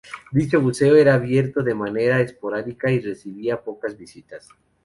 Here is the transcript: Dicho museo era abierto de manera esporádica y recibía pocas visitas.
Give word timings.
Dicho 0.31 0.59
museo 0.59 0.95
era 0.95 1.13
abierto 1.13 1.61
de 1.61 1.75
manera 1.75 2.19
esporádica 2.21 2.89
y 2.89 3.01
recibía 3.01 3.63
pocas 3.63 3.95
visitas. 3.95 4.49